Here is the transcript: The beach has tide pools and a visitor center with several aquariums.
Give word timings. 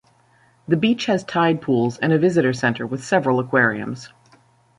The 0.67 0.77
beach 0.77 1.05
has 1.05 1.23
tide 1.23 1.61
pools 1.61 1.99
and 1.99 2.11
a 2.11 2.17
visitor 2.17 2.53
center 2.53 2.87
with 2.87 3.03
several 3.03 3.39
aquariums. 3.39 4.09